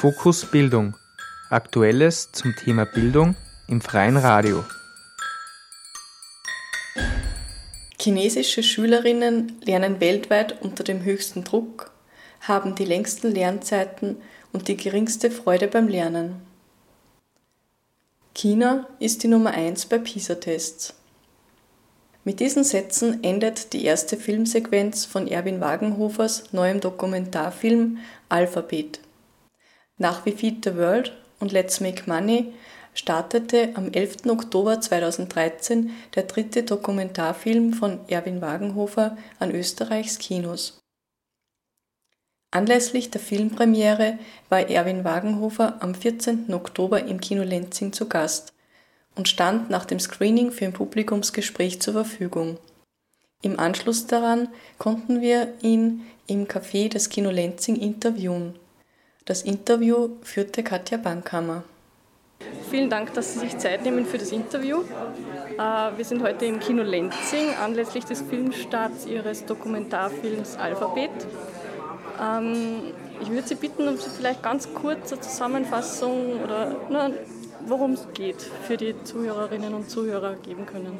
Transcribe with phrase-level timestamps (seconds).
[0.00, 0.94] Fokus Bildung.
[1.50, 3.36] Aktuelles zum Thema Bildung
[3.68, 4.64] im freien Radio.
[8.00, 11.90] Chinesische Schülerinnen lernen weltweit unter dem höchsten Druck,
[12.40, 14.16] haben die längsten Lernzeiten
[14.54, 16.36] und die geringste Freude beim Lernen.
[18.34, 20.94] China ist die Nummer 1 bei PISA-Tests.
[22.24, 27.98] Mit diesen Sätzen endet die erste Filmsequenz von Erwin Wagenhofers neuem Dokumentarfilm
[28.30, 29.00] Alphabet.
[30.00, 32.54] Nach We Feed the World und Let's Make Money
[32.94, 34.30] startete am 11.
[34.30, 40.80] Oktober 2013 der dritte Dokumentarfilm von Erwin Wagenhofer an Österreichs Kinos.
[42.50, 44.18] Anlässlich der Filmpremiere
[44.48, 46.54] war Erwin Wagenhofer am 14.
[46.54, 48.54] Oktober im Kino Lenzing zu Gast
[49.16, 52.56] und stand nach dem Screening für ein Publikumsgespräch zur Verfügung.
[53.42, 54.48] Im Anschluss daran
[54.78, 58.58] konnten wir ihn im Café des Kino Lenzing interviewen.
[59.30, 61.62] Das Interview führte Katja Bankhammer.
[62.68, 64.78] Vielen Dank, dass Sie sich Zeit nehmen für das Interview.
[65.56, 71.12] Äh, wir sind heute im Kino Lenzing anlässlich des Filmstarts Ihres Dokumentarfilms Alphabet.
[72.20, 72.92] Ähm,
[73.22, 76.74] ich würde Sie bitten, ob Sie vielleicht ganz kurz eine Zusammenfassung oder
[77.68, 80.98] worum es geht, für die Zuhörerinnen und Zuhörer geben können.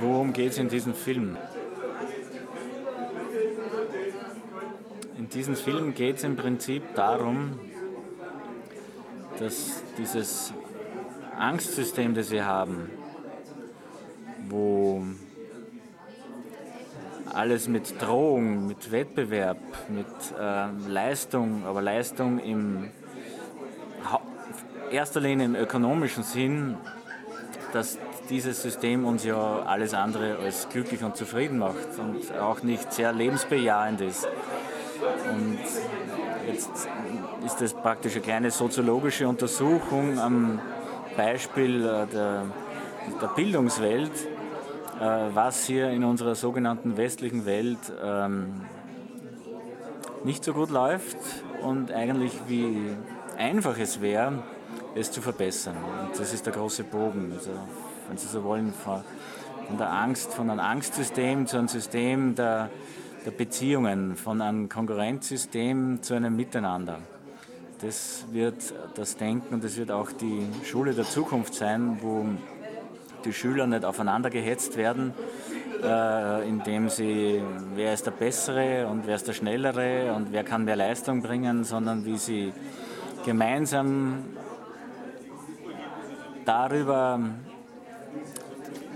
[0.00, 1.36] Worum geht es in diesem Film?
[5.26, 7.58] In diesem Film geht es im Prinzip darum,
[9.40, 10.52] dass dieses
[11.36, 12.88] Angstsystem, das wir haben,
[14.48, 15.02] wo
[17.34, 20.06] alles mit Drohung, mit Wettbewerb, mit
[20.38, 22.92] äh, Leistung, aber Leistung im
[24.92, 26.76] erster Linie im ökonomischen Sinn,
[27.72, 27.98] dass
[28.30, 33.12] dieses System uns ja alles andere als glücklich und zufrieden macht und auch nicht sehr
[33.12, 34.28] lebensbejahend ist.
[35.30, 35.58] Und
[36.46, 36.88] jetzt
[37.44, 40.60] ist das praktisch eine kleine soziologische Untersuchung am
[41.16, 42.44] Beispiel äh, der,
[43.20, 44.12] der Bildungswelt,
[45.00, 48.62] äh, was hier in unserer sogenannten westlichen Welt ähm,
[50.24, 51.16] nicht so gut läuft
[51.62, 52.90] und eigentlich wie
[53.38, 54.42] einfach es wäre,
[54.94, 55.76] es zu verbessern.
[56.02, 57.32] Und das ist der große Bogen.
[57.34, 57.50] Also,
[58.08, 59.02] wenn Sie so wollen, von,
[59.78, 62.70] der Angst, von einem Angstsystem zu einem System der,
[63.26, 67.00] der Beziehungen, von einem Konkurrenzsystem zu einem Miteinander.
[67.80, 72.24] Das wird das Denken und das wird auch die Schule der Zukunft sein, wo
[73.24, 75.12] die Schüler nicht aufeinander gehetzt werden,
[75.82, 77.42] äh, indem sie,
[77.74, 81.64] wer ist der Bessere und wer ist der Schnellere und wer kann mehr Leistung bringen,
[81.64, 82.52] sondern wie sie
[83.24, 84.24] gemeinsam
[86.44, 87.18] darüber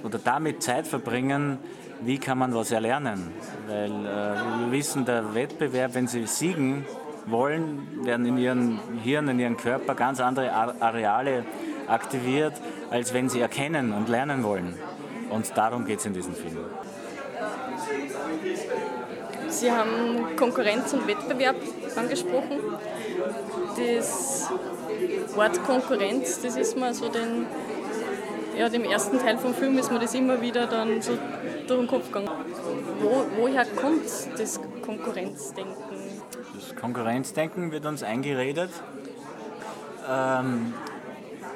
[0.05, 1.59] oder damit Zeit verbringen,
[2.03, 3.33] wie kann man was erlernen.
[3.66, 6.84] Weil äh, wir wissen, der Wettbewerb, wenn sie siegen
[7.27, 11.44] wollen, werden in ihrem Hirn, in ihrem Körper ganz andere Areale
[11.87, 12.55] aktiviert,
[12.91, 14.75] als wenn sie erkennen und lernen wollen.
[15.31, 16.59] Und darum geht es in diesem Film.
[19.49, 21.56] Sie haben Konkurrenz und Wettbewerb
[21.97, 22.59] angesprochen.
[23.77, 24.49] Das
[25.34, 27.47] Wort Konkurrenz, das ist mal so den,
[28.60, 31.12] ja, dem ersten Teil vom Film ist mir das immer wieder dann so
[31.66, 32.28] durch den Kopf gegangen.
[33.00, 34.04] Wo, woher kommt
[34.37, 35.72] das Konkurrenzdenken?
[36.54, 38.69] Das Konkurrenzdenken wird uns eingeredet,
[40.06, 40.75] ähm,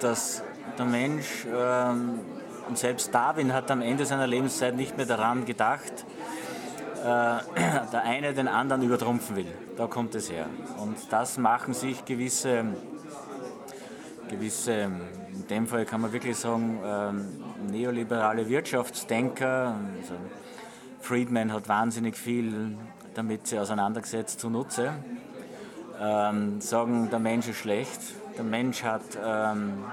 [0.00, 0.42] dass
[0.78, 2.20] der Mensch, ähm,
[2.68, 6.06] und selbst Darwin hat am Ende seiner Lebenszeit nicht mehr daran gedacht,
[7.02, 7.04] äh,
[7.92, 9.52] der eine den anderen übertrumpfen will.
[9.76, 10.46] Da kommt es her.
[10.78, 12.64] Und das machen sich gewisse
[14.28, 14.90] gewisse,
[15.32, 19.76] in dem Fall kann man wirklich sagen, ähm, neoliberale Wirtschaftsdenker.
[20.00, 20.14] Also
[21.00, 22.76] Friedman hat wahnsinnig viel
[23.14, 24.92] damit sich auseinandergesetzt zunutze.
[26.00, 28.00] Ähm, sagen, der Mensch ist schlecht.
[28.36, 29.84] Der Mensch hat, ähm,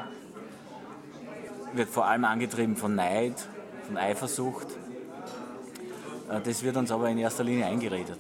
[1.73, 3.35] wird vor allem angetrieben von Neid,
[3.85, 4.67] von Eifersucht.
[6.29, 8.19] Äh, das wird uns aber in erster Linie eingeredet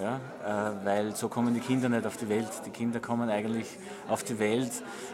[0.00, 2.48] ja, äh, weil so kommen die Kinder nicht auf die Welt.
[2.66, 3.66] Die Kinder kommen eigentlich
[4.08, 4.70] auf die Welt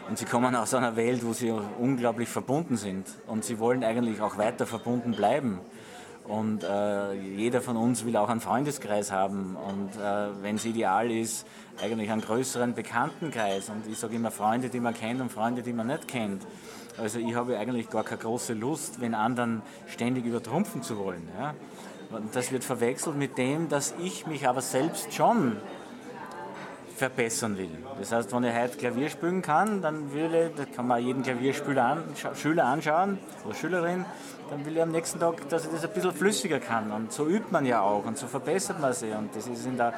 [0.09, 4.21] und sie kommen aus einer Welt, wo sie unglaublich verbunden sind und sie wollen eigentlich
[4.21, 5.59] auch weiter verbunden bleiben.
[6.27, 11.11] Und äh, jeder von uns will auch einen Freundeskreis haben und äh, wenn es ideal
[11.11, 11.45] ist,
[11.81, 13.69] eigentlich einen größeren Bekanntenkreis.
[13.69, 16.41] Und ich sage immer Freunde, die man kennt und Freunde, die man nicht kennt.
[16.97, 21.27] Also ich habe eigentlich gar keine große Lust, wenn anderen ständig übertrumpfen zu wollen.
[21.37, 21.53] Ja?
[22.33, 25.57] Das wird verwechselt mit dem, dass ich mich aber selbst schon
[26.95, 27.69] verbessern will.
[27.99, 31.83] Das heißt, wenn ich heute Klavier spielen kann, dann ich, das kann man jeden Klavierspieler
[31.83, 32.03] an,
[32.35, 34.05] Schüler anschauen oder Schülerin,
[34.49, 36.91] dann will ich am nächsten Tag, dass ich das ein bisschen flüssiger kann.
[36.91, 39.13] Und so übt man ja auch und so verbessert man sich.
[39.13, 39.93] Und das ist in der,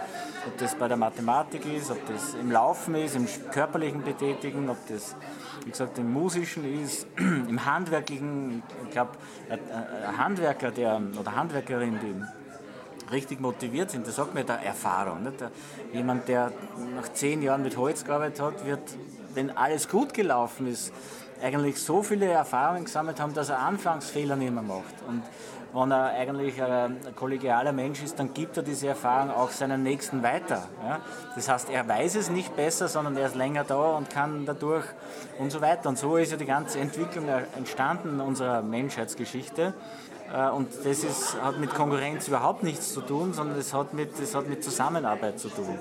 [0.47, 4.77] ob das bei der Mathematik ist, ob das im Laufen ist, im körperlichen Betätigen, ob
[4.87, 5.15] das,
[5.65, 8.63] wie gesagt, im musischen ist, im handwerklichen.
[8.85, 9.11] Ich glaube,
[9.49, 15.23] ein Handwerker der, oder Handwerkerin, die richtig motiviert sind, das sagt mir der Erfahrung.
[15.23, 15.43] Nicht?
[15.93, 16.51] Jemand, der
[16.95, 18.81] nach zehn Jahren mit Holz gearbeitet hat, wird,
[19.33, 20.93] wenn alles gut gelaufen ist,
[21.41, 24.95] eigentlich so viele Erfahrungen gesammelt haben, dass er Anfangsfehler nicht mehr macht.
[25.07, 25.23] Und
[25.73, 30.23] wenn er eigentlich ein kollegialer Mensch ist, dann gibt er diese Erfahrung auch seinen Nächsten
[30.23, 30.67] weiter.
[30.83, 30.99] Ja?
[31.35, 34.85] Das heißt, er weiß es nicht besser, sondern er ist länger da und kann dadurch
[35.39, 35.89] und so weiter.
[35.89, 39.73] Und so ist ja die ganze Entwicklung entstanden in unserer Menschheitsgeschichte.
[40.33, 44.19] Äh, und das ist, hat mit Konkurrenz überhaupt nichts zu tun, sondern es hat, mit,
[44.19, 45.77] das hat mit Zusammenarbeit zu tun.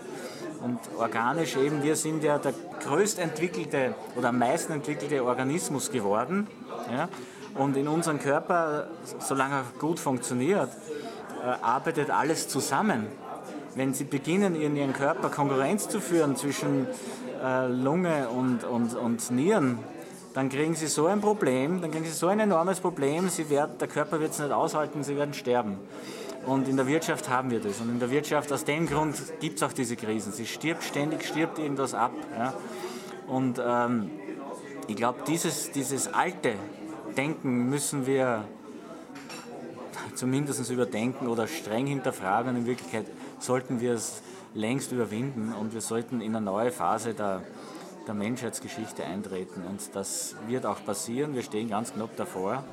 [0.67, 2.53] Und organisch eben, wir sind ja der
[2.85, 6.49] größt entwickelte oder am meisten entwickelte Organismus geworden.
[6.91, 7.09] Ja?
[7.55, 8.89] Und in unserem Körper,
[9.21, 10.71] solange er gut funktioniert,
[11.41, 13.07] äh, arbeitet alles zusammen.
[13.77, 16.89] Wenn Sie beginnen, in Ihrem Körper Konkurrenz zu führen zwischen
[17.41, 19.79] äh, Lunge und, und, und Nieren,
[20.35, 23.79] dann kriegen sie so ein Problem, dann kriegen sie so ein enormes Problem, sie werden,
[23.79, 25.79] der Körper wird es nicht aushalten, sie werden sterben.
[26.47, 27.81] Und in der Wirtschaft haben wir das.
[27.81, 30.33] Und in der Wirtschaft, aus dem Grund gibt es auch diese Krisen.
[30.33, 32.13] Sie stirbt ständig, stirbt irgendwas ab.
[32.37, 32.55] Ja?
[33.27, 34.11] Und ähm,
[34.87, 36.55] ich glaube, dieses, dieses alte
[37.17, 38.45] Denken müssen wir
[40.15, 42.51] zumindest überdenken oder streng hinterfragen.
[42.51, 43.07] Und in Wirklichkeit
[43.41, 44.23] sollten wir es
[44.55, 47.43] längst überwinden und wir sollten in eine neue Phase der
[48.07, 49.63] der Menschheitsgeschichte eintreten.
[49.69, 51.35] Und das wird auch passieren.
[51.35, 52.65] Wir stehen ganz knapp davor.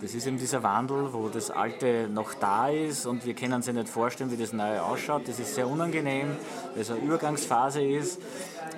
[0.00, 3.66] Das ist eben dieser Wandel, wo das Alte noch da ist und wir können uns
[3.66, 5.28] nicht vorstellen, wie das Neue ausschaut.
[5.28, 6.28] Das ist sehr unangenehm,
[6.72, 8.18] weil es eine Übergangsphase ist.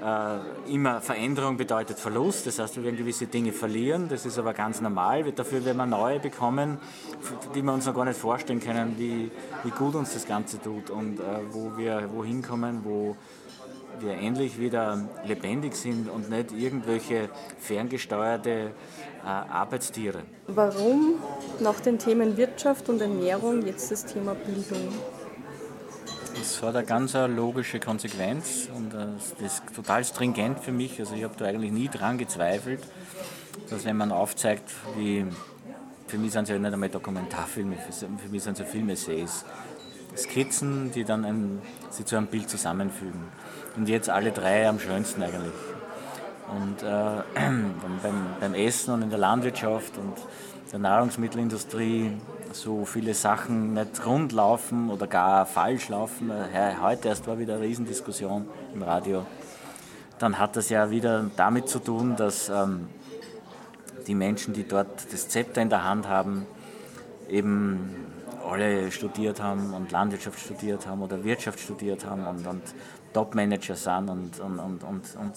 [0.05, 4.09] Äh, immer Veränderung bedeutet Verlust, das heißt, wir werden gewisse Dinge verlieren.
[4.09, 5.31] Das ist aber ganz normal.
[5.31, 6.79] Dafür werden wir neue bekommen,
[7.55, 9.31] die wir uns noch gar nicht vorstellen können, wie,
[9.63, 11.23] wie gut uns das Ganze tut und äh,
[11.53, 13.17] wo wir wohin kommen, wo
[14.01, 17.29] wir endlich wieder lebendig sind und nicht irgendwelche
[17.59, 18.73] ferngesteuerte
[19.25, 20.23] äh, Arbeitstiere.
[20.47, 21.15] Warum
[21.61, 24.89] nach den Themen Wirtschaft und Ernährung jetzt das Thema Bildung?
[26.35, 29.07] Das hat eine ganz logische Konsequenz und äh,
[29.39, 30.99] das ist total stringent für mich.
[30.99, 32.81] Also ich habe da eigentlich nie dran gezweifelt,
[33.71, 35.27] dass wenn man aufzeigt, wie
[36.07, 39.45] für mich sind es ja nicht einmal Dokumentarfilme, für mich sind es ja Filmessays.
[40.17, 43.23] Skizzen, die dann ein, sie zu einem Bild zusammenfügen.
[43.77, 45.53] Und jetzt alle drei am schönsten eigentlich.
[46.51, 47.23] Und äh,
[48.03, 50.15] beim, beim Essen und in der Landwirtschaft und
[50.73, 52.13] der Nahrungsmittelindustrie
[52.53, 56.31] so viele Sachen nicht rund laufen oder gar falsch laufen.
[56.83, 59.27] Heute erst war wieder eine Riesendiskussion im Radio.
[60.19, 62.89] Dann hat das ja wieder damit zu tun, dass ähm,
[64.07, 66.47] die Menschen, die dort das Zepter in der Hand haben,
[67.29, 68.07] eben
[68.49, 72.63] alle studiert haben und Landwirtschaft studiert haben oder Wirtschaft studiert haben und, und
[73.13, 75.35] Top-Manager sind und, und, und, und, und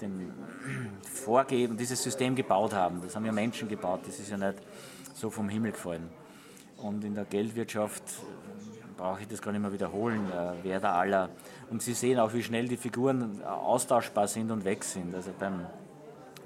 [0.00, 0.32] den
[1.02, 3.00] Vorgeben, dieses System gebaut haben.
[3.02, 4.58] Das haben ja Menschen gebaut, das ist ja nicht
[5.14, 6.08] so vom Himmel gefallen.
[6.78, 8.02] Und in der Geldwirtschaft
[8.96, 11.30] brauche ich das gar nicht mehr wiederholen, äh, wer da aller.
[11.70, 15.14] Und Sie sehen auch, wie schnell die Figuren austauschbar sind und weg sind.
[15.14, 15.66] Also beim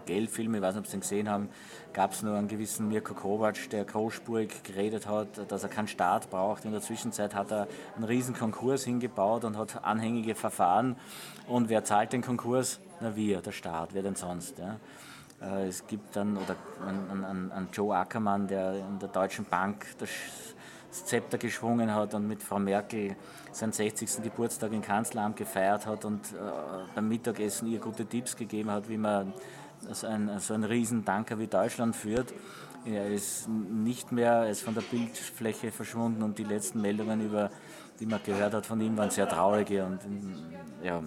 [0.06, 1.48] Geldfilm, ich weiß nicht, ob Sie den gesehen haben,
[1.92, 6.30] gab es nur einen gewissen Mirko Kovac, der großspurig geredet hat, dass er keinen Staat
[6.30, 6.64] braucht.
[6.64, 10.96] In der Zwischenzeit hat er einen riesen Konkurs hingebaut und hat anhängige Verfahren.
[11.46, 12.80] Und wer zahlt den Konkurs?
[13.00, 14.58] Na wir, der Staat, wer denn sonst?
[14.58, 14.76] Ja?
[15.42, 19.86] Äh, es gibt dann, oder einen, einen, einen Joe Ackermann, der in der Deutschen Bank
[19.98, 20.10] das
[20.90, 23.16] Zepter geschwungen hat und mit Frau Merkel
[23.52, 24.22] seinen 60.
[24.22, 26.36] Geburtstag im Kanzleramt gefeiert hat und äh,
[26.94, 29.32] beim Mittagessen ihr gute Tipps gegeben hat, wie man
[29.92, 32.32] so ein, so ein Riesentanker wie Deutschland führt.
[32.84, 37.50] Er ist nicht mehr, ist von der Bildfläche verschwunden und die letzten Meldungen, über,
[37.98, 39.84] die man gehört hat von ihm, waren sehr traurige.
[39.84, 40.00] Und,
[40.82, 41.02] ja,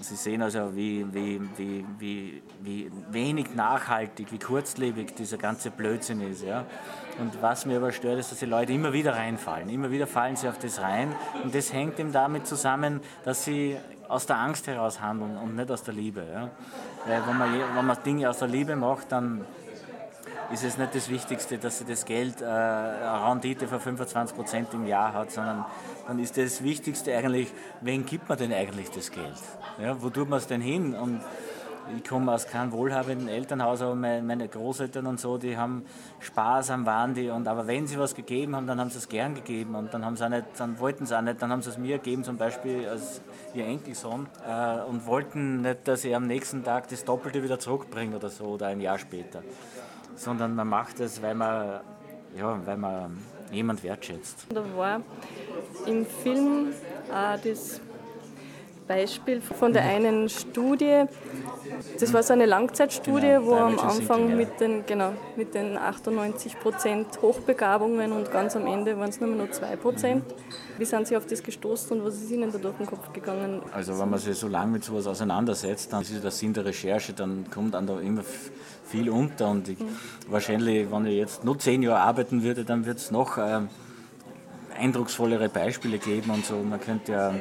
[0.00, 6.20] Sie sehen also, wie, wie, wie, wie, wie wenig nachhaltig, wie kurzlebig dieser ganze Blödsinn
[6.20, 6.44] ist.
[6.44, 6.64] Ja?
[7.18, 9.68] Und was mir aber stört, ist, dass die Leute immer wieder reinfallen.
[9.68, 11.12] Immer wieder fallen sie auf das rein.
[11.42, 13.76] Und das hängt eben damit zusammen, dass sie
[14.08, 16.24] aus der Angst heraus handeln und nicht aus der Liebe.
[16.32, 16.50] Ja?
[17.06, 19.44] Weil wenn man, wenn man Dinge aus der Liebe macht, dann
[20.52, 24.86] ist es nicht das Wichtigste, dass sie das Geld äh, Rendite von 25 Prozent im
[24.86, 25.64] Jahr hat, sondern
[26.06, 29.34] dann ist das Wichtigste eigentlich, wen gibt man denn eigentlich das Geld?
[29.80, 30.94] Ja, wo tut man es denn hin?
[30.94, 31.20] Und
[31.94, 35.84] ich komme aus keinem wohlhabenden Elternhaus, aber meine Großeltern und so, die haben
[36.20, 39.34] Spaß am Wandi und aber wenn sie was gegeben haben, dann haben sie es gern
[39.34, 41.70] gegeben und dann haben sie auch nicht, dann wollten sie auch nicht, dann haben sie
[41.70, 43.20] es mir gegeben, zum Beispiel als
[43.54, 48.16] ihr Enkelsohn äh, und wollten nicht, dass ich am nächsten Tag das Doppelte wieder zurückbringe
[48.16, 49.42] oder so oder ein Jahr später,
[50.16, 51.80] sondern man macht es, weil man,
[52.36, 53.16] ja, weil man
[53.52, 54.46] jemand wertschätzt.
[54.50, 55.00] Da war
[55.86, 56.72] im Film
[57.12, 57.80] auch das
[58.86, 61.04] Beispiel von der einen Studie.
[61.98, 66.58] Das war so eine Langzeitstudie, genau, wo am Anfang mit den, genau, mit den 98
[66.60, 70.24] Prozent Hochbegabungen und ganz am Ende waren es nur noch 2 Prozent.
[70.78, 73.62] Wie sind Sie auf das gestoßen und was ist Ihnen da durch den Kopf gegangen?
[73.72, 77.12] Also wenn man sich so lange mit sowas auseinandersetzt, dann ist das Sinn der Recherche,
[77.12, 78.22] dann kommt dann da immer
[78.86, 79.88] viel unter und ich, mhm.
[80.28, 83.68] wahrscheinlich, wenn ich jetzt nur zehn Jahre arbeiten würde, dann wird es noch ähm,
[84.78, 86.56] eindrucksvollere Beispiele geben und so.
[86.56, 87.34] Man könnte ja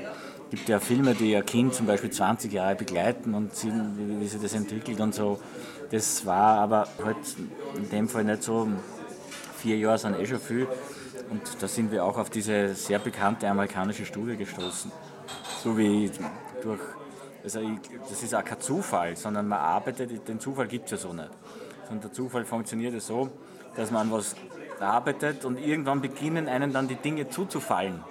[0.50, 4.28] gibt ja Filme, die ein Kind zum Beispiel 20 Jahre begleiten und sehen, wie, wie
[4.28, 5.40] sich das entwickelt und so.
[5.92, 7.18] Das war aber halt
[7.76, 8.68] in dem Fall nicht so.
[9.58, 10.68] Vier Jahre sind eh schon viel.
[11.30, 14.92] Und da sind wir auch auf diese sehr bekannte amerikanische Studie gestoßen.
[15.64, 16.12] So wie
[16.62, 16.80] durch,
[17.44, 20.98] also ich, das ist auch kein Zufall, sondern man arbeitet, den Zufall gibt es ja
[20.98, 21.30] so nicht.
[21.88, 23.30] Sondern der Zufall funktioniert ja so,
[23.76, 24.36] dass man an was
[24.80, 28.04] arbeitet und irgendwann beginnen einem dann die Dinge zuzufallen.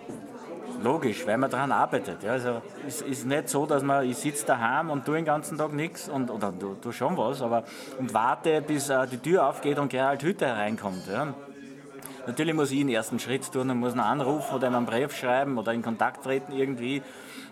[0.83, 2.23] Logisch, weil man daran arbeitet.
[2.23, 5.57] Ja, also es ist nicht so, dass man, ich sitze daheim und tue den ganzen
[5.57, 7.65] Tag nichts und oder du, du schon was, aber
[7.99, 11.07] und warte, bis uh, die Tür aufgeht und Gerald Hütte hereinkommt.
[11.07, 11.35] Ja.
[12.27, 15.59] Natürlich muss ich den ersten Schritt tun und muss einen anrufen oder einen Brief schreiben
[15.59, 17.03] oder in Kontakt treten irgendwie.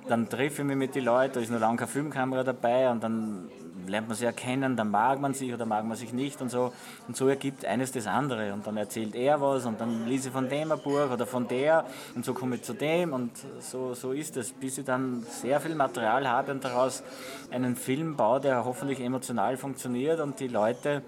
[0.09, 3.03] Dann treffe ich mich mit den Leuten, da ist noch lange keine Filmkamera dabei und
[3.03, 3.51] dann
[3.87, 6.73] lernt man sie erkennen, dann mag man sich oder mag man sich nicht und so.
[7.09, 8.53] Und so ergibt eines das andere.
[8.53, 11.49] Und dann erzählt er was und dann lese ich von dem ein Buch oder von
[11.49, 15.25] der und so komme ich zu dem und so, so ist es, bis ich dann
[15.29, 17.03] sehr viel Material habe und daraus
[17.51, 21.03] einen Film baue, der hoffentlich emotional funktioniert und die Leute,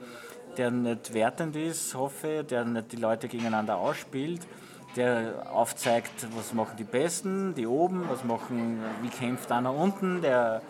[0.57, 4.43] der nicht wertend ist, hoffe, der nicht die Leute gegeneinander ausspielt,
[4.97, 10.63] der aufzeigt, was machen die Besten, die oben, was machen, wie kämpft einer unten, der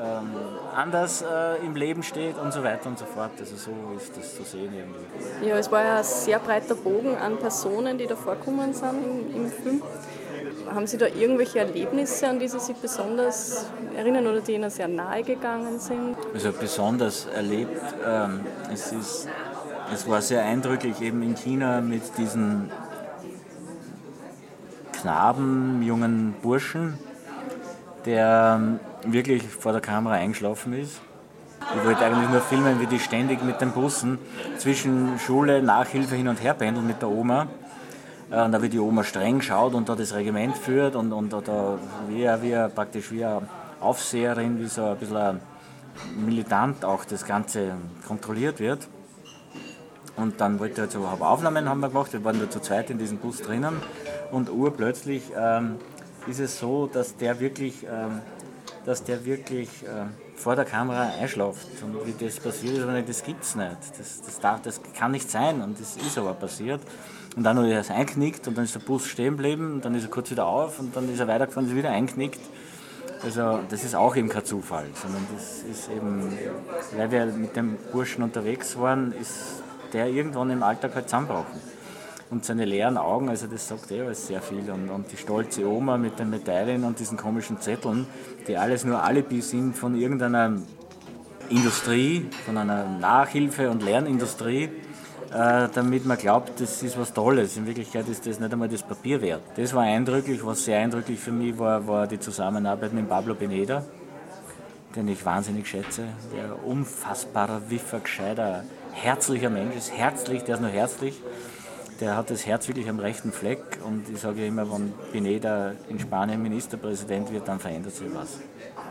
[0.00, 0.30] ähm,
[0.74, 3.32] anders äh, im Leben steht und so weiter und so fort.
[3.38, 5.48] Also so ist das zu sehen irgendwie.
[5.48, 9.44] Ja, es war ja ein sehr breiter Bogen an Personen, die da vorkommen sind im,
[9.44, 9.82] im Film.
[10.72, 14.88] Haben Sie da irgendwelche Erlebnisse, an die Sie sich besonders erinnern oder die Ihnen sehr
[14.88, 16.16] nahe gegangen sind?
[16.34, 19.28] Also besonders erlebt, ähm, es, ist,
[19.92, 22.70] es war sehr eindrücklich eben in China mit diesen
[24.92, 26.98] Knaben, jungen Burschen,
[28.04, 28.80] der ähm,
[29.12, 31.00] wirklich vor der Kamera eingeschlafen ist.
[31.76, 34.18] Ich wollte eigentlich nur filmen, wie die ständig mit den Bussen
[34.58, 37.48] zwischen Schule, Nachhilfe hin und her pendeln mit der Oma.
[38.30, 41.32] Äh, und da wie die Oma streng schaut und da das Regiment führt und, und
[41.32, 43.42] da wie, wie praktisch wie eine
[43.80, 45.40] Aufseherin, wie so ein bisschen
[46.16, 47.72] militant auch das Ganze
[48.06, 48.88] kontrolliert wird.
[50.16, 52.98] Und dann wollte er so Aufnahmen haben wir gemacht, wir waren nur zu zweit in
[52.98, 53.80] diesem Bus drinnen
[54.32, 55.76] und urplötzlich ähm,
[56.26, 58.20] ist es so, dass der wirklich ähm,
[58.84, 60.06] dass der wirklich äh,
[60.36, 61.66] vor der Kamera einschlaft.
[61.82, 63.76] Und wie das passiert ist, das gibt es nicht.
[63.98, 66.80] Das, das, darf, das kann nicht sein und das ist aber passiert.
[67.36, 69.94] Und dann hat er es einknickt und dann ist der Bus stehen geblieben und dann
[69.94, 72.40] ist er kurz wieder auf und dann ist er weitergefahren und ist wieder einknickt.
[73.22, 76.32] Also das ist auch eben kein Zufall, sondern das ist eben,
[76.96, 81.77] weil wir mit dem Burschen unterwegs waren, ist der irgendwann im Alltag halt zusammengebrochen
[82.30, 84.70] und seine leeren Augen, also das sagt eh alles sehr viel.
[84.70, 88.06] Und, und die stolze Oma mit den Medaillen und diesen komischen Zetteln,
[88.46, 90.56] die alles nur Alibi sind von irgendeiner
[91.48, 94.64] Industrie, von einer Nachhilfe- und Lernindustrie,
[95.32, 97.56] äh, damit man glaubt, das ist was Tolles.
[97.56, 99.42] In Wirklichkeit ist das nicht einmal das Papier wert.
[99.56, 100.44] Das war eindrücklich.
[100.44, 103.84] Was sehr eindrücklich für mich war, war die Zusammenarbeit mit Pablo Beneda,
[104.94, 106.04] den ich wahnsinnig schätze.
[106.34, 109.92] Der unfassbarer, wiffer, gescheiter, herzlicher Mensch ist.
[109.92, 111.20] Herzlich, der ist nur herzlich
[112.00, 115.98] der hat das Herz wirklich am rechten Fleck und ich sage immer, wenn Pineda in
[115.98, 118.38] Spanien Ministerpräsident wird, dann verändert sich was.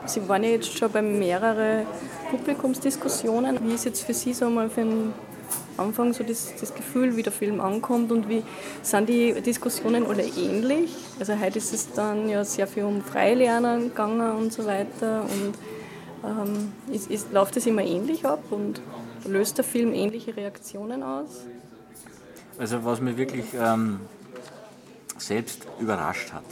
[0.06, 1.86] Sie waren ja jetzt schon bei mehreren
[2.30, 3.60] Publikumsdiskussionen.
[3.64, 5.14] Wie ist jetzt für Sie so mal für den
[5.78, 8.44] Anfang so das, das, Gefühl, wie der Film ankommt und wie
[8.82, 10.96] sind die Diskussionen alle ähnlich?
[11.20, 15.54] Also heute ist es dann ja sehr viel um Freilernen gegangen und so weiter und
[16.26, 18.82] ähm, ist, ist, läuft es immer ähnlich ab und
[19.26, 21.46] löst der Film ähnliche Reaktionen aus?
[22.60, 24.00] Also was mich wirklich ähm,
[25.18, 26.46] selbst überrascht hat,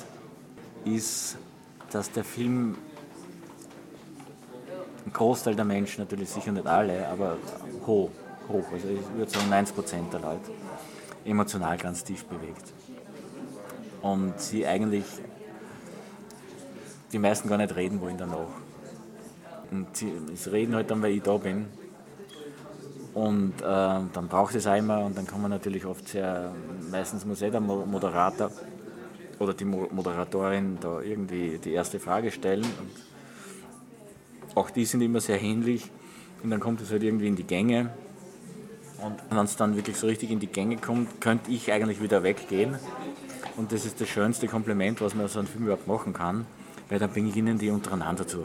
[0.85, 1.37] ist,
[1.91, 2.77] dass der Film
[5.05, 7.37] ein Großteil der Menschen, natürlich sicher nicht alle, aber
[7.87, 8.11] hoch,
[8.47, 10.51] hoch, also ich würde sagen 90 Prozent der Leute,
[11.25, 12.71] emotional ganz tief bewegt.
[14.01, 15.05] Und sie eigentlich
[17.11, 18.47] die meisten gar nicht reden wollen danach.
[19.71, 21.65] Und sie, sie reden halt dann, weil ich da bin.
[23.15, 26.51] Und äh, dann braucht es einmal und dann kann man natürlich oft sehr,
[26.91, 28.51] meistens muss eh der Moderator
[29.39, 32.65] oder die Moderatorin da irgendwie die erste Frage stellen.
[32.65, 35.89] Und auch die sind immer sehr ähnlich.
[36.43, 37.89] Und dann kommt es halt irgendwie in die Gänge.
[39.01, 42.21] Und wenn es dann wirklich so richtig in die Gänge kommt, könnte ich eigentlich wieder
[42.21, 42.75] weggehen.
[43.55, 46.45] Und das ist das schönste Kompliment, was man so einem Film überhaupt machen kann,
[46.89, 48.43] weil dann beginnen die untereinander zu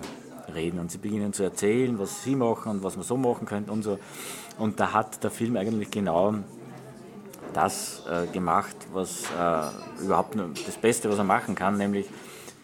[0.54, 3.72] reden und sie beginnen zu erzählen, was sie machen und was man so machen könnte
[3.72, 3.98] und so.
[4.58, 6.34] Und da hat der Film eigentlich genau
[7.52, 12.06] das äh, gemacht, was äh, überhaupt das Beste, was er machen kann, nämlich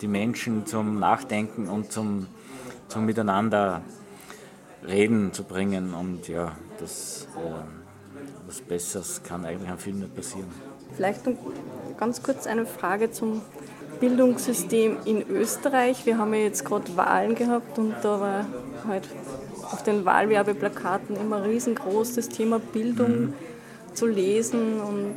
[0.00, 2.26] die Menschen zum Nachdenken und zum,
[2.88, 3.82] zum Miteinander
[4.86, 5.94] reden zu bringen.
[5.94, 10.48] Und ja, das, äh, was Besseres kann eigentlich am Film nicht passieren.
[10.94, 11.22] Vielleicht
[11.98, 13.42] ganz kurz eine Frage zum
[14.00, 16.06] Bildungssystem in Österreich.
[16.06, 18.46] Wir haben ja jetzt gerade Wahlen gehabt und da war
[18.86, 19.08] halt
[19.62, 23.34] auf den Wahlwerbeplakaten immer riesengroß das Thema Bildung mhm.
[23.94, 25.16] zu lesen und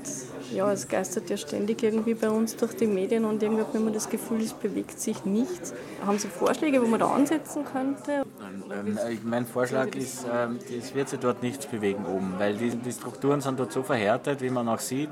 [0.52, 3.94] ja, es geistert ja ständig irgendwie bei uns durch die Medien und irgendwie hat man
[3.94, 5.74] das Gefühl, es bewegt sich nichts.
[6.04, 8.26] Haben Sie Vorschläge, wo man da ansetzen könnte?
[8.72, 12.92] Ähm, mein Vorschlag ist, ähm, es wird sich dort nichts bewegen oben, weil die, die
[12.92, 15.12] Strukturen sind dort so verhärtet, wie man auch sieht.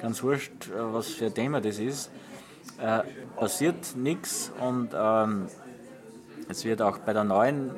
[0.00, 2.10] Ganz wurscht, äh, was für ein Thema das ist
[2.80, 3.00] äh,
[3.36, 5.46] passiert nichts und ähm,
[6.48, 7.70] es wird auch bei der neuen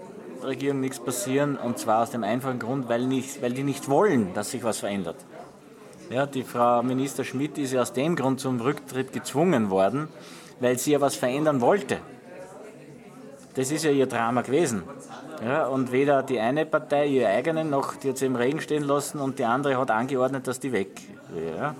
[0.43, 4.35] Regierung nichts passieren und zwar aus dem einfachen Grund, weil, nicht, weil die nicht wollen,
[4.35, 5.17] dass sich was verändert.
[6.11, 10.09] Ja, die Frau Minister Schmidt ist ja aus dem Grund zum Rücktritt gezwungen worden,
[10.61, 11.99] weil sie ja was verändern wollte.
[13.55, 14.83] Das ist ja ihr Drama gewesen.
[15.45, 18.83] Ja, und weder die eine Partei, ihre eigene, noch die hat sie im Regen stehen
[18.83, 21.01] lassen und die andere hat angeordnet, dass die weg.
[21.35, 21.75] Ja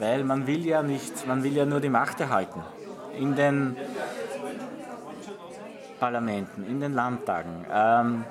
[0.00, 2.62] weil man will ja nicht, man will ja nur die Macht erhalten.
[3.16, 3.76] In den
[6.00, 8.24] Parlamenten, in den Landtagen, ähm,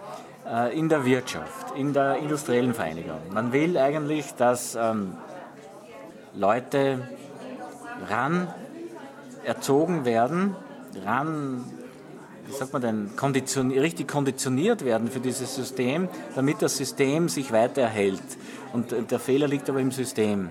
[0.51, 3.19] äh, in der Wirtschaft, in der industriellen Vereinigung.
[3.31, 5.15] Man will eigentlich, dass ähm,
[6.33, 7.07] Leute
[8.09, 8.47] ran
[9.43, 10.55] erzogen werden,
[11.05, 11.63] ran,
[12.47, 17.51] wie sagt man denn, konditioni richtig konditioniert werden für dieses System, damit das System sich
[17.51, 18.21] weiter erhält.
[18.73, 20.49] Und äh, der Fehler liegt aber im System.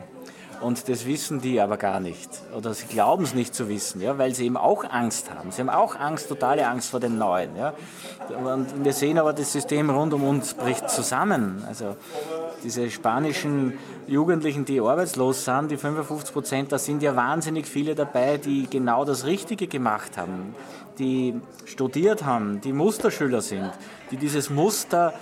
[0.61, 2.29] Und das wissen die aber gar nicht.
[2.57, 5.53] Oder sie glauben es nicht zu wissen, ja, weil sie eben auch Angst haben.
[5.53, 7.57] Sie haben auch Angst, totale Angst vor dem Neuen.
[7.57, 7.75] Ja.
[8.37, 11.65] Und wir sehen aber, das System rund um uns bricht zusammen.
[11.69, 11.97] Also
[12.65, 18.37] diese spanischen Jugendlichen, die arbeitslos sind, die 55 Prozent, da sind ja wahnsinnig viele dabei,
[18.37, 20.55] die genau das Richtige gemacht haben,
[20.99, 23.71] die studiert haben, die Musterschüler sind,
[24.11, 25.15] die dieses Muster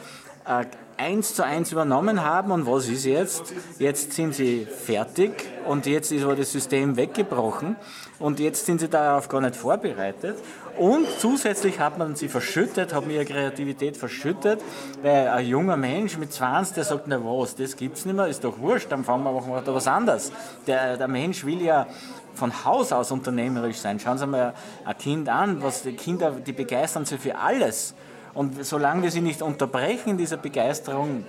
[0.96, 2.50] eins zu eins übernommen haben.
[2.50, 3.52] Und was ist jetzt?
[3.78, 7.76] Jetzt sind sie fertig und jetzt ist aber das System weggebrochen
[8.18, 10.36] und jetzt sind sie darauf gar nicht vorbereitet.
[10.78, 14.60] Und zusätzlich hat man sie verschüttet, hat mir ihre Kreativität verschüttet,
[15.02, 18.44] weil ein junger Mensch mit 20, der sagt, na was, das gibt's nicht mehr, ist
[18.44, 20.32] doch wurscht, dann fangen wir, machen wir da was anderes.
[20.66, 21.86] Der, der Mensch will ja
[22.34, 23.98] von Haus aus unternehmerisch sein.
[23.98, 24.52] Schauen Sie mal
[24.84, 27.94] ein Kind an, was die Kinder, die begeistern sich für alles.
[28.36, 31.24] Und solange wir sie nicht unterbrechen in dieser Begeisterung,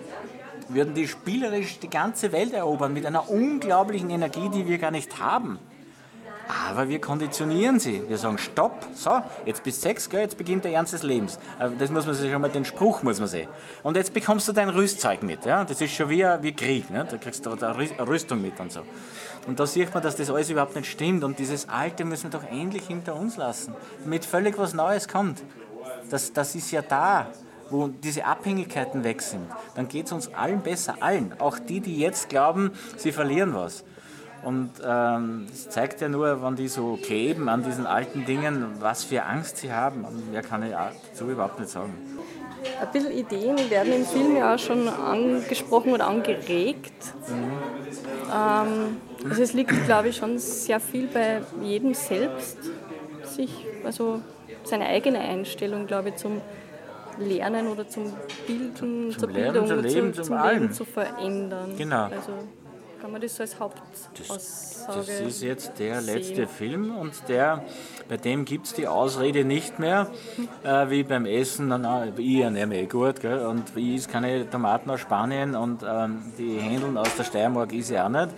[0.68, 5.18] würden die spielerisch die ganze Welt erobern mit einer unglaublichen Energie, die wir gar nicht
[5.18, 5.58] haben.
[6.70, 8.04] Aber wir konditionieren sie.
[8.10, 11.40] Wir sagen, stopp, so, jetzt bist du sechs, gell, jetzt beginnt der Ernst des Lebens.
[11.60, 13.48] Äh, das muss man sich schon mal, den Spruch muss man sehen.
[13.84, 15.46] Und jetzt bekommst du dein Rüstzeug mit.
[15.46, 15.64] Ja?
[15.64, 16.90] Das ist schon wie, wie Krieg.
[16.90, 17.08] Ne?
[17.10, 18.82] Da kriegst du eine Rüstung mit und so.
[19.46, 21.24] Und da sieht man, dass das alles überhaupt nicht stimmt.
[21.24, 25.42] Und dieses Alte müssen wir doch endlich hinter uns lassen, damit völlig was Neues kommt
[26.10, 27.28] das, das ist ja da,
[27.70, 29.46] wo diese Abhängigkeiten weg sind.
[29.76, 31.34] Dann geht es uns allen besser, allen.
[31.40, 33.84] Auch die, die jetzt glauben, sie verlieren was.
[34.44, 39.04] Und ähm, das zeigt ja nur, wenn die so kleben an diesen alten Dingen, was
[39.04, 40.06] für Angst sie haben.
[40.06, 41.94] Und mehr kann ich dazu überhaupt nicht sagen.
[42.80, 47.14] Ein bisschen Ideen werden im Film ja auch schon angesprochen oder angeregt.
[47.28, 47.52] Mhm.
[48.34, 48.98] Ähm,
[49.30, 52.58] also es liegt, glaube ich, schon sehr viel bei jedem selbst,
[53.24, 54.22] sich also
[54.68, 56.42] seine eigene Einstellung, glaube ich, zum
[57.20, 58.14] Lernen oder zum
[58.46, 61.74] Bilden, zum zur Lernen, Bildung, zum Leben, zum, zum Leben zu verändern.
[61.78, 62.04] Genau.
[62.04, 62.34] Also
[63.02, 66.48] kann man das so als Hauptaussage Das, das ist jetzt der letzte sehen.
[66.48, 67.64] Film und der,
[68.10, 70.08] bei dem gibt es die Ausrede nicht mehr,
[70.64, 74.50] äh, wie beim Essen, na, ich ernähre mich eh gut gell, und ich esse keine
[74.50, 78.30] Tomaten aus Spanien und ähm, die Händeln aus der Steiermark ist ich auch nicht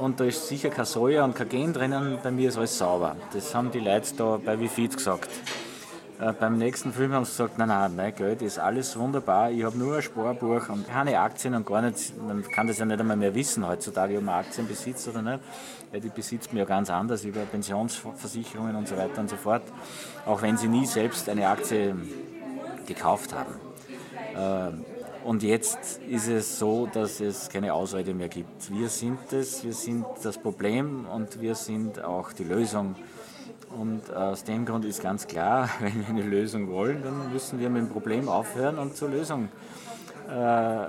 [0.00, 3.16] und da ist sicher kein Soja und kein Gen drinnen, bei mir ist alles sauber.
[3.32, 5.28] Das haben die Leute da bei Wifid gesagt.
[6.18, 9.62] Äh, beim nächsten Film haben sie gesagt, nein, nein, mein Geld ist alles wunderbar, ich
[9.64, 13.00] habe nur ein Sparbuch und keine Aktien und gar nichts, man kann das ja nicht
[13.00, 15.40] einmal mehr wissen heutzutage, ob man Aktien besitzt oder nicht,
[15.92, 19.62] weil die besitzt man ja ganz anders über Pensionsversicherungen und so weiter und so fort,
[20.26, 21.94] auch wenn sie nie selbst eine Aktie
[22.86, 23.54] gekauft haben.
[24.36, 24.84] Ähm,
[25.24, 28.72] und jetzt ist es so, dass es keine Ausrede mehr gibt.
[28.72, 32.96] Wir sind es, wir sind das Problem und wir sind auch die Lösung.
[33.78, 37.68] Und aus dem Grund ist ganz klar, wenn wir eine Lösung wollen, dann müssen wir
[37.70, 39.48] mit dem Problem aufhören und zur Lösung
[40.28, 40.84] äh,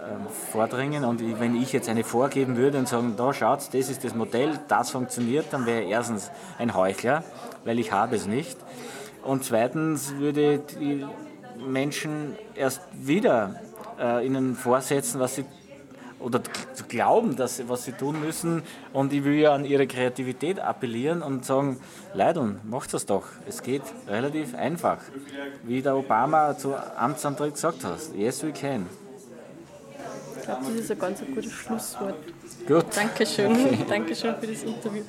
[0.51, 1.03] vordringen.
[1.03, 4.59] Und wenn ich jetzt eine vorgeben würde und sagen, da schaut, das ist das Modell,
[4.67, 7.23] das funktioniert, dann wäre erstens ein Heuchler,
[7.65, 8.57] weil ich habe es nicht.
[9.23, 11.05] Und zweitens würde die
[11.59, 13.59] Menschen erst wieder
[14.01, 15.45] äh, ihnen vorsetzen, was sie
[16.21, 16.41] oder
[16.73, 18.63] zu glauben, dass was sie tun müssen.
[18.93, 21.79] Und ich will ja an ihre Kreativität appellieren und sagen,
[22.13, 23.25] Leute, macht das doch.
[23.47, 24.99] Es geht relativ einfach.
[25.63, 28.85] Wie der Obama zu Amtsantritt gesagt hat, yes we can.
[30.37, 32.15] Ich glaube, das ist ein ganz gutes Schlusswort.
[32.67, 32.85] Gut.
[32.95, 33.51] Dankeschön.
[33.51, 33.85] Okay.
[33.87, 35.03] Dankeschön für das Interview.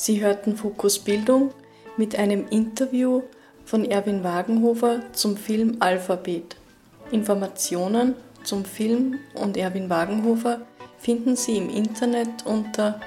[0.00, 1.50] Sie hörten Fokus Bildung
[1.98, 3.20] mit einem Interview
[3.66, 6.56] von Erwin Wagenhofer zum Film Alphabet.
[7.10, 10.62] Informationen zum Film und Erwin Wagenhofer
[10.96, 12.98] finden Sie im Internet unter